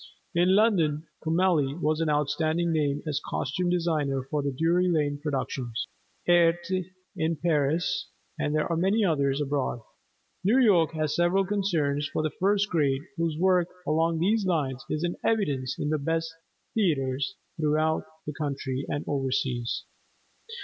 [0.33, 5.85] In London, Comelli was an outstanding name as costume designer for the Drury Lane productions;
[6.27, 6.85] Erte,
[7.15, 8.09] in Paris,
[8.39, 9.81] and there are many others abroad.
[10.43, 15.03] New York has several concerns of the first grade whose work along these lines is
[15.03, 16.33] in evidence in the best
[16.73, 19.83] theatres throughout the country and overseas.